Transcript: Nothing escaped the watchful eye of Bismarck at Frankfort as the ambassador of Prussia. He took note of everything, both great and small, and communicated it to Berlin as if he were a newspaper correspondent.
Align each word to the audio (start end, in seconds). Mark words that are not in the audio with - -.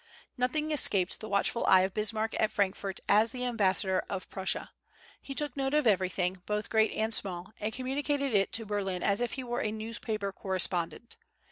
Nothing 0.35 0.71
escaped 0.71 1.19
the 1.19 1.29
watchful 1.29 1.63
eye 1.67 1.81
of 1.81 1.93
Bismarck 1.93 2.33
at 2.39 2.49
Frankfort 2.49 3.01
as 3.07 3.31
the 3.31 3.45
ambassador 3.45 4.03
of 4.09 4.27
Prussia. 4.31 4.71
He 5.21 5.35
took 5.35 5.55
note 5.55 5.75
of 5.75 5.85
everything, 5.85 6.41
both 6.47 6.71
great 6.71 6.91
and 6.93 7.13
small, 7.13 7.53
and 7.59 7.71
communicated 7.71 8.33
it 8.33 8.51
to 8.53 8.65
Berlin 8.65 9.03
as 9.03 9.21
if 9.21 9.33
he 9.33 9.43
were 9.43 9.61
a 9.61 9.71
newspaper 9.71 10.31
correspondent. 10.33 11.17